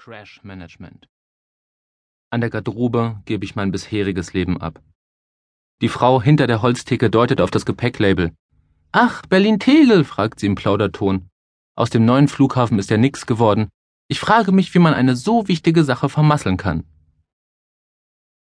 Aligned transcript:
Crash 0.00 0.40
Management. 0.42 1.10
An 2.30 2.40
der 2.40 2.48
Garderobe 2.48 3.20
gebe 3.26 3.44
ich 3.44 3.54
mein 3.54 3.70
bisheriges 3.70 4.32
Leben 4.32 4.58
ab. 4.58 4.82
Die 5.82 5.90
Frau 5.90 6.22
hinter 6.22 6.46
der 6.46 6.62
Holztheke 6.62 7.10
deutet 7.10 7.42
auf 7.42 7.50
das 7.50 7.66
Gepäcklabel. 7.66 8.34
Ach, 8.92 9.20
Berlin-Tegel, 9.26 10.04
fragt 10.04 10.40
sie 10.40 10.46
im 10.46 10.54
Plauderton. 10.54 11.28
Aus 11.76 11.90
dem 11.90 12.06
neuen 12.06 12.28
Flughafen 12.28 12.78
ist 12.78 12.88
ja 12.88 12.96
nix 12.96 13.26
geworden. 13.26 13.68
Ich 14.08 14.20
frage 14.20 14.52
mich, 14.52 14.72
wie 14.72 14.78
man 14.78 14.94
eine 14.94 15.16
so 15.16 15.48
wichtige 15.48 15.84
Sache 15.84 16.08
vermasseln 16.08 16.56
kann. 16.56 16.84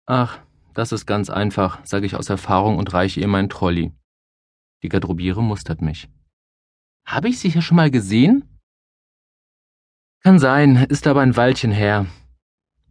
Ach, 0.06 0.38
das 0.76 0.92
ist 0.92 1.08
ganz 1.08 1.32
einfach, 1.32 1.84
sage 1.88 2.06
ich 2.06 2.16
aus 2.16 2.30
Erfahrung 2.30 2.78
und 2.78 2.94
reiche 2.94 3.20
ihr 3.20 3.28
meinen 3.28 3.50
Trolley. 3.50 3.92
Die 4.84 4.90
Garderobiere 4.90 5.42
mustert 5.42 5.82
mich. 5.82 6.08
Habe 7.04 7.30
ich 7.30 7.40
Sie 7.40 7.50
hier 7.50 7.64
schon 7.64 7.78
mal 7.78 7.90
gesehen? 7.90 8.57
Kann 10.28 10.40
sein, 10.40 10.76
ist 10.90 11.08
aber 11.08 11.22
ein 11.22 11.38
Weilchen 11.38 11.72
her. 11.72 12.06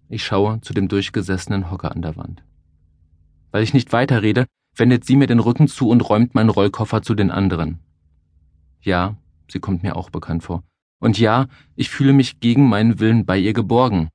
Ich 0.08 0.24
schaue 0.24 0.58
zu 0.62 0.72
dem 0.72 0.88
durchgesessenen 0.88 1.70
Hocker 1.70 1.92
an 1.92 2.00
der 2.00 2.16
Wand. 2.16 2.42
Weil 3.50 3.62
ich 3.62 3.74
nicht 3.74 3.92
weiterrede, 3.92 4.46
wendet 4.74 5.04
sie 5.04 5.16
mir 5.16 5.26
den 5.26 5.40
Rücken 5.40 5.68
zu 5.68 5.90
und 5.90 6.00
räumt 6.00 6.34
meinen 6.34 6.48
Rollkoffer 6.48 7.02
zu 7.02 7.14
den 7.14 7.30
anderen. 7.30 7.80
Ja, 8.80 9.18
sie 9.50 9.60
kommt 9.60 9.82
mir 9.82 9.96
auch 9.96 10.08
bekannt 10.08 10.44
vor. 10.44 10.62
Und 10.98 11.18
ja, 11.18 11.46
ich 11.74 11.90
fühle 11.90 12.14
mich 12.14 12.40
gegen 12.40 12.70
meinen 12.70 13.00
Willen 13.00 13.26
bei 13.26 13.36
ihr 13.36 13.52
geborgen. 13.52 14.08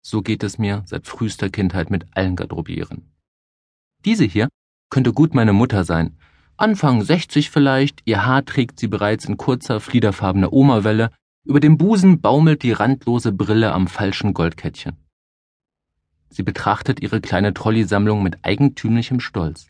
So 0.00 0.22
geht 0.22 0.42
es 0.42 0.56
mir 0.56 0.84
seit 0.86 1.06
frühester 1.06 1.50
Kindheit 1.50 1.90
mit 1.90 2.06
allen 2.12 2.34
Garderobieren. 2.34 3.10
Diese 4.06 4.24
hier 4.24 4.48
könnte 4.88 5.12
gut 5.12 5.34
meine 5.34 5.52
Mutter 5.52 5.84
sein. 5.84 6.16
Anfang 6.56 7.02
60 7.02 7.50
vielleicht, 7.50 8.00
ihr 8.06 8.24
Haar 8.24 8.42
trägt 8.46 8.80
sie 8.80 8.88
bereits 8.88 9.26
in 9.26 9.36
kurzer, 9.36 9.80
fliederfarbener 9.80 10.50
Omawelle, 10.50 11.10
über 11.44 11.60
dem 11.60 11.76
Busen 11.76 12.20
baumelt 12.20 12.62
die 12.62 12.72
randlose 12.72 13.32
Brille 13.32 13.72
am 13.72 13.88
falschen 13.88 14.34
Goldkettchen. 14.34 14.96
Sie 16.28 16.42
betrachtet 16.42 17.02
ihre 17.02 17.20
kleine 17.20 17.52
Trolleysammlung 17.52 18.22
mit 18.22 18.38
eigentümlichem 18.42 19.20
Stolz. 19.20 19.68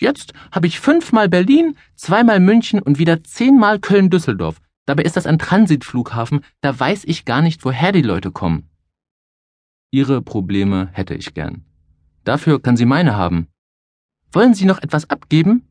Jetzt 0.00 0.32
habe 0.50 0.66
ich 0.66 0.80
fünfmal 0.80 1.28
Berlin, 1.28 1.76
zweimal 1.94 2.40
München 2.40 2.80
und 2.80 2.98
wieder 2.98 3.22
zehnmal 3.22 3.78
Köln-Düsseldorf. 3.78 4.60
Dabei 4.86 5.02
ist 5.02 5.16
das 5.16 5.26
ein 5.26 5.38
Transitflughafen, 5.38 6.40
da 6.60 6.78
weiß 6.78 7.04
ich 7.04 7.24
gar 7.24 7.42
nicht, 7.42 7.64
woher 7.64 7.92
die 7.92 8.02
Leute 8.02 8.32
kommen. 8.32 8.68
Ihre 9.90 10.22
Probleme 10.22 10.88
hätte 10.92 11.14
ich 11.14 11.34
gern. 11.34 11.64
Dafür 12.24 12.60
kann 12.60 12.76
sie 12.76 12.86
meine 12.86 13.14
haben. 13.14 13.48
Wollen 14.32 14.54
Sie 14.54 14.64
noch 14.64 14.82
etwas 14.82 15.10
abgeben? 15.10 15.68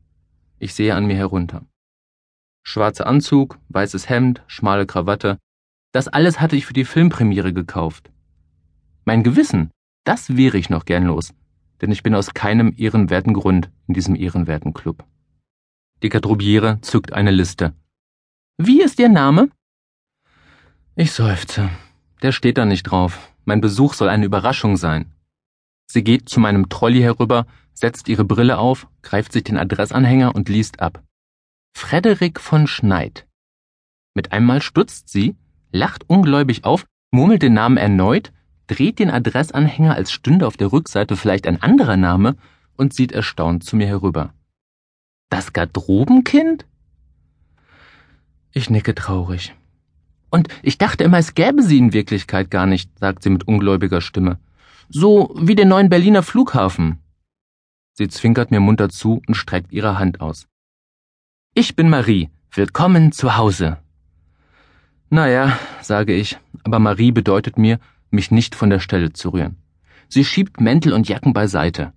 Ich 0.60 0.74
sehe 0.74 0.94
an 0.94 1.06
mir 1.06 1.16
herunter. 1.16 1.66
Schwarzer 2.62 3.06
Anzug, 3.06 3.58
weißes 3.68 4.08
Hemd, 4.08 4.42
schmale 4.46 4.86
Krawatte. 4.86 5.38
Das 5.92 6.08
alles 6.08 6.40
hatte 6.40 6.56
ich 6.56 6.66
für 6.66 6.72
die 6.72 6.84
Filmpremiere 6.84 7.52
gekauft. 7.52 8.10
Mein 9.04 9.22
Gewissen, 9.22 9.70
das 10.04 10.36
wäre 10.36 10.58
ich 10.58 10.70
noch 10.70 10.84
gern 10.84 11.04
los, 11.04 11.34
denn 11.80 11.90
ich 11.90 12.02
bin 12.02 12.14
aus 12.14 12.34
keinem 12.34 12.72
ehrenwerten 12.76 13.34
Grund 13.34 13.70
in 13.88 13.94
diesem 13.94 14.14
ehrenwerten 14.14 14.72
Club. 14.72 15.04
Die 16.02 16.08
Garderobiere 16.08 16.80
zückt 16.80 17.12
eine 17.12 17.30
Liste. 17.30 17.74
Wie 18.58 18.80
ist 18.80 18.98
Ihr 18.98 19.08
Name? 19.08 19.50
Ich 20.94 21.12
seufze. 21.12 21.70
Der 22.22 22.32
steht 22.32 22.58
da 22.58 22.64
nicht 22.64 22.84
drauf. 22.84 23.32
Mein 23.44 23.60
Besuch 23.60 23.94
soll 23.94 24.08
eine 24.08 24.26
Überraschung 24.26 24.76
sein. 24.76 25.12
Sie 25.86 26.04
geht 26.04 26.28
zu 26.28 26.38
meinem 26.38 26.68
Trolley 26.68 27.00
herüber, 27.00 27.46
setzt 27.74 28.08
ihre 28.08 28.24
Brille 28.24 28.58
auf, 28.58 28.88
greift 29.02 29.32
sich 29.32 29.44
den 29.44 29.58
Adressanhänger 29.58 30.34
und 30.34 30.48
liest 30.48 30.80
ab. 30.80 31.02
Frederik 31.74 32.40
von 32.40 32.66
Schneid. 32.66 33.26
Mit 34.14 34.32
einmal 34.32 34.62
stutzt 34.62 35.08
sie, 35.08 35.36
lacht 35.72 36.08
ungläubig 36.08 36.64
auf, 36.64 36.86
murmelt 37.10 37.42
den 37.42 37.54
Namen 37.54 37.76
erneut, 37.76 38.32
dreht 38.66 38.98
den 38.98 39.10
Adressanhänger, 39.10 39.94
als 39.94 40.12
stünde 40.12 40.46
auf 40.46 40.56
der 40.56 40.72
Rückseite 40.72 41.16
vielleicht 41.16 41.46
ein 41.46 41.62
anderer 41.62 41.96
Name 41.96 42.36
und 42.76 42.94
sieht 42.94 43.12
erstaunt 43.12 43.64
zu 43.64 43.76
mir 43.76 43.86
herüber. 43.86 44.32
Das 45.28 45.52
Garderobenkind? 45.52 46.66
Ich 48.52 48.70
nicke 48.70 48.94
traurig. 48.94 49.54
Und 50.30 50.48
ich 50.62 50.78
dachte 50.78 51.04
immer, 51.04 51.18
es 51.18 51.34
gäbe 51.34 51.62
sie 51.62 51.78
in 51.78 51.92
Wirklichkeit 51.92 52.50
gar 52.50 52.66
nicht, 52.66 52.98
sagt 52.98 53.22
sie 53.22 53.30
mit 53.30 53.46
ungläubiger 53.46 54.00
Stimme. 54.00 54.38
So 54.88 55.34
wie 55.38 55.54
den 55.54 55.68
neuen 55.68 55.88
Berliner 55.88 56.22
Flughafen. 56.22 56.98
Sie 57.94 58.08
zwinkert 58.08 58.50
mir 58.50 58.60
munter 58.60 58.88
zu 58.88 59.22
und 59.26 59.34
streckt 59.34 59.72
ihre 59.72 59.98
Hand 59.98 60.20
aus. 60.20 60.48
Ich 61.54 61.76
bin 61.76 61.90
Marie. 61.90 62.30
Willkommen 62.50 63.12
zu 63.12 63.36
Hause. 63.36 63.76
Naja, 65.10 65.58
sage 65.82 66.14
ich, 66.14 66.38
aber 66.64 66.78
Marie 66.78 67.12
bedeutet 67.12 67.58
mir, 67.58 67.78
mich 68.10 68.30
nicht 68.30 68.54
von 68.54 68.70
der 68.70 68.80
Stelle 68.80 69.12
zu 69.12 69.28
rühren. 69.28 69.58
Sie 70.08 70.24
schiebt 70.24 70.62
Mäntel 70.62 70.94
und 70.94 71.10
Jacken 71.10 71.34
beiseite. 71.34 71.92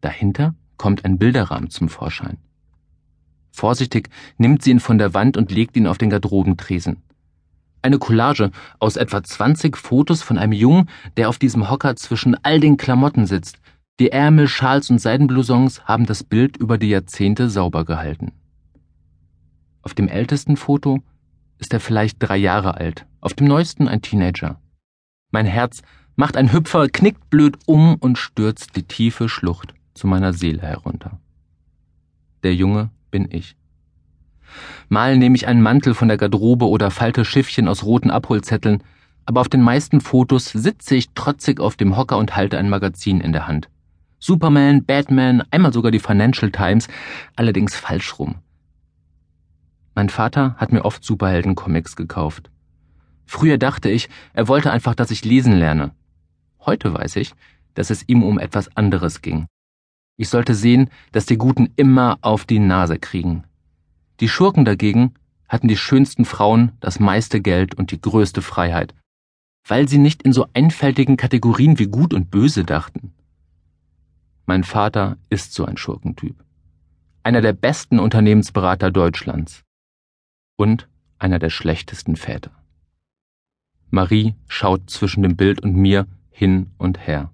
Dahinter 0.00 0.54
kommt 0.76 1.04
ein 1.04 1.18
Bilderrahmen 1.18 1.70
zum 1.70 1.88
Vorschein. 1.88 2.38
Vorsichtig 3.50 4.10
nimmt 4.38 4.62
sie 4.62 4.70
ihn 4.70 4.78
von 4.78 4.96
der 4.96 5.12
Wand 5.12 5.36
und 5.36 5.50
legt 5.50 5.76
ihn 5.76 5.88
auf 5.88 5.98
den 5.98 6.10
Garderobentresen. 6.10 7.02
Eine 7.82 7.98
Collage 7.98 8.52
aus 8.78 8.94
etwa 8.94 9.24
20 9.24 9.76
Fotos 9.76 10.22
von 10.22 10.38
einem 10.38 10.52
Jungen, 10.52 10.88
der 11.16 11.30
auf 11.30 11.40
diesem 11.40 11.68
Hocker 11.68 11.96
zwischen 11.96 12.36
all 12.44 12.60
den 12.60 12.76
Klamotten 12.76 13.26
sitzt. 13.26 13.58
Die 13.98 14.12
Ärmel, 14.12 14.46
Schals 14.46 14.88
und 14.88 15.00
Seidenblousons 15.00 15.84
haben 15.86 16.06
das 16.06 16.22
Bild 16.22 16.56
über 16.56 16.78
die 16.78 16.90
Jahrzehnte 16.90 17.50
sauber 17.50 17.84
gehalten. 17.84 18.30
Auf 19.82 19.94
dem 19.94 20.08
ältesten 20.08 20.56
Foto 20.56 21.02
ist 21.58 21.72
er 21.72 21.80
vielleicht 21.80 22.16
drei 22.20 22.36
Jahre 22.36 22.74
alt, 22.76 23.06
auf 23.20 23.34
dem 23.34 23.46
neuesten 23.46 23.88
ein 23.88 24.02
Teenager. 24.02 24.60
Mein 25.30 25.46
Herz 25.46 25.82
macht 26.16 26.36
ein 26.36 26.52
Hüpfer, 26.52 26.88
knickt 26.88 27.30
blöd 27.30 27.58
um 27.66 27.96
und 27.96 28.18
stürzt 28.18 28.76
die 28.76 28.84
tiefe 28.84 29.28
Schlucht 29.28 29.74
zu 29.94 30.06
meiner 30.06 30.32
Seele 30.32 30.62
herunter. 30.62 31.18
Der 32.42 32.54
Junge 32.54 32.90
bin 33.10 33.28
ich. 33.30 33.56
Mal 34.88 35.16
nehme 35.16 35.36
ich 35.36 35.46
einen 35.46 35.62
Mantel 35.62 35.94
von 35.94 36.08
der 36.08 36.16
Garderobe 36.16 36.68
oder 36.68 36.90
falte 36.90 37.24
Schiffchen 37.24 37.68
aus 37.68 37.84
roten 37.84 38.10
Abholzetteln, 38.10 38.82
aber 39.24 39.40
auf 39.40 39.48
den 39.48 39.62
meisten 39.62 40.00
Fotos 40.00 40.46
sitze 40.46 40.94
ich 40.94 41.10
trotzig 41.10 41.60
auf 41.60 41.76
dem 41.76 41.96
Hocker 41.96 42.18
und 42.18 42.36
halte 42.36 42.58
ein 42.58 42.68
Magazin 42.68 43.20
in 43.20 43.32
der 43.32 43.46
Hand. 43.46 43.68
Superman, 44.18 44.84
Batman, 44.84 45.42
einmal 45.50 45.72
sogar 45.72 45.90
die 45.90 45.98
Financial 45.98 46.50
Times, 46.50 46.88
allerdings 47.34 47.74
falsch 47.74 48.18
rum. 48.18 48.36
Mein 50.02 50.08
Vater 50.08 50.56
hat 50.56 50.72
mir 50.72 50.84
oft 50.84 51.04
Superhelden-Comics 51.04 51.94
gekauft. 51.94 52.50
Früher 53.24 53.56
dachte 53.56 53.88
ich, 53.88 54.08
er 54.32 54.48
wollte 54.48 54.72
einfach, 54.72 54.96
dass 54.96 55.12
ich 55.12 55.24
lesen 55.24 55.52
lerne. 55.52 55.92
Heute 56.58 56.92
weiß 56.92 57.14
ich, 57.14 57.34
dass 57.74 57.88
es 57.88 58.08
ihm 58.08 58.24
um 58.24 58.40
etwas 58.40 58.76
anderes 58.76 59.22
ging. 59.22 59.46
Ich 60.16 60.28
sollte 60.28 60.56
sehen, 60.56 60.90
dass 61.12 61.26
die 61.26 61.36
Guten 61.36 61.72
immer 61.76 62.18
auf 62.20 62.46
die 62.46 62.58
Nase 62.58 62.98
kriegen. 62.98 63.44
Die 64.18 64.28
Schurken 64.28 64.64
dagegen 64.64 65.14
hatten 65.48 65.68
die 65.68 65.76
schönsten 65.76 66.24
Frauen, 66.24 66.72
das 66.80 66.98
meiste 66.98 67.40
Geld 67.40 67.76
und 67.76 67.92
die 67.92 68.00
größte 68.00 68.42
Freiheit, 68.42 68.96
weil 69.68 69.86
sie 69.86 69.98
nicht 69.98 70.24
in 70.24 70.32
so 70.32 70.48
einfältigen 70.52 71.16
Kategorien 71.16 71.78
wie 71.78 71.86
gut 71.86 72.12
und 72.12 72.28
böse 72.28 72.64
dachten. 72.64 73.14
Mein 74.46 74.64
Vater 74.64 75.16
ist 75.30 75.54
so 75.54 75.64
ein 75.64 75.76
Schurkentyp. 75.76 76.42
Einer 77.22 77.40
der 77.40 77.52
besten 77.52 78.00
Unternehmensberater 78.00 78.90
Deutschlands 78.90 79.62
und 80.56 80.88
einer 81.18 81.38
der 81.38 81.50
schlechtesten 81.50 82.16
Väter. 82.16 82.50
Marie 83.90 84.34
schaut 84.48 84.90
zwischen 84.90 85.22
dem 85.22 85.36
Bild 85.36 85.62
und 85.62 85.76
mir 85.76 86.06
hin 86.30 86.70
und 86.78 87.06
her. 87.06 87.30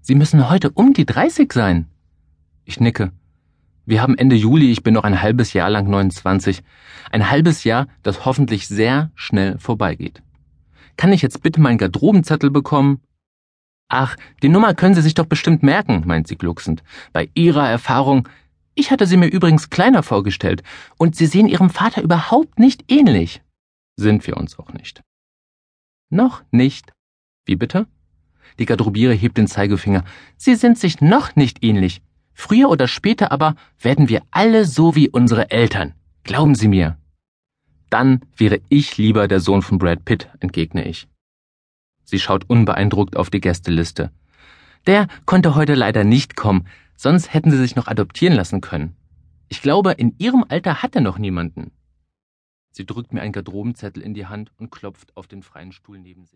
Sie 0.00 0.14
müssen 0.14 0.50
heute 0.50 0.70
um 0.70 0.92
die 0.92 1.06
30 1.06 1.52
sein. 1.52 1.88
Ich 2.64 2.80
nicke. 2.80 3.12
Wir 3.86 4.00
haben 4.00 4.16
Ende 4.16 4.36
Juli, 4.36 4.70
ich 4.70 4.82
bin 4.82 4.94
noch 4.94 5.04
ein 5.04 5.20
halbes 5.20 5.52
Jahr 5.52 5.68
lang 5.68 5.88
29. 5.88 6.62
Ein 7.10 7.30
halbes 7.30 7.64
Jahr, 7.64 7.88
das 8.02 8.24
hoffentlich 8.24 8.66
sehr 8.66 9.10
schnell 9.14 9.58
vorbeigeht. 9.58 10.22
Kann 10.96 11.12
ich 11.12 11.22
jetzt 11.22 11.42
bitte 11.42 11.60
meinen 11.60 11.78
Garderobenzettel 11.78 12.50
bekommen? 12.50 13.00
Ach, 13.88 14.16
die 14.42 14.48
Nummer 14.48 14.74
können 14.74 14.94
Sie 14.94 15.02
sich 15.02 15.14
doch 15.14 15.26
bestimmt 15.26 15.62
merken, 15.62 16.02
meint 16.06 16.26
sie 16.26 16.36
glucksend. 16.36 16.82
Bei 17.12 17.28
Ihrer 17.34 17.68
Erfahrung 17.68 18.28
ich 18.74 18.90
hatte 18.90 19.06
sie 19.06 19.16
mir 19.16 19.28
übrigens 19.28 19.70
kleiner 19.70 20.02
vorgestellt, 20.02 20.62
und 20.98 21.16
Sie 21.16 21.26
sehen 21.26 21.48
Ihrem 21.48 21.70
Vater 21.70 22.02
überhaupt 22.02 22.58
nicht 22.58 22.90
ähnlich. 22.90 23.42
Sind 23.96 24.26
wir 24.26 24.36
uns 24.36 24.58
auch 24.58 24.72
nicht. 24.72 25.02
Noch 26.10 26.42
nicht. 26.50 26.92
Wie 27.44 27.56
bitte? 27.56 27.86
Die 28.58 28.66
Garderobiere 28.66 29.12
hebt 29.12 29.38
den 29.38 29.46
Zeigefinger. 29.46 30.04
Sie 30.36 30.54
sind 30.54 30.78
sich 30.78 31.00
noch 31.00 31.36
nicht 31.36 31.64
ähnlich. 31.64 32.02
Früher 32.32 32.68
oder 32.68 32.88
später 32.88 33.30
aber 33.32 33.54
werden 33.80 34.08
wir 34.08 34.22
alle 34.30 34.64
so 34.64 34.94
wie 34.94 35.08
unsere 35.08 35.50
Eltern. 35.50 35.94
Glauben 36.24 36.54
Sie 36.54 36.68
mir. 36.68 36.98
Dann 37.90 38.22
wäre 38.36 38.60
ich 38.68 38.96
lieber 38.96 39.28
der 39.28 39.40
Sohn 39.40 39.62
von 39.62 39.78
Brad 39.78 40.04
Pitt, 40.04 40.28
entgegne 40.40 40.86
ich. 40.86 41.06
Sie 42.04 42.18
schaut 42.18 42.48
unbeeindruckt 42.48 43.16
auf 43.16 43.30
die 43.30 43.40
Gästeliste. 43.40 44.10
Der 44.86 45.08
konnte 45.26 45.54
heute 45.54 45.74
leider 45.74 46.04
nicht 46.04 46.36
kommen, 46.36 46.66
Sonst 47.04 47.34
hätten 47.34 47.50
sie 47.50 47.58
sich 47.58 47.76
noch 47.76 47.86
adoptieren 47.86 48.32
lassen 48.32 48.62
können. 48.62 48.96
Ich 49.50 49.60
glaube, 49.60 49.92
in 49.92 50.14
ihrem 50.16 50.42
Alter 50.48 50.82
hat 50.82 50.94
er 50.94 51.02
noch 51.02 51.18
niemanden. 51.18 51.70
Sie 52.70 52.86
drückt 52.86 53.12
mir 53.12 53.20
einen 53.20 53.34
Garderobenzettel 53.34 54.02
in 54.02 54.14
die 54.14 54.24
Hand 54.24 54.52
und 54.56 54.70
klopft 54.70 55.14
auf 55.14 55.26
den 55.26 55.42
freien 55.42 55.72
Stuhl 55.72 55.98
neben 55.98 56.24
sich. 56.24 56.32